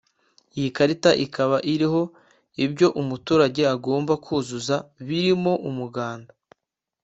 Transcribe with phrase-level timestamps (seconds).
[0.57, 2.01] Iyi karita ikaba iriho
[2.65, 4.75] ibyo umuturage agomba kuzuza
[5.07, 6.31] birimo umuganda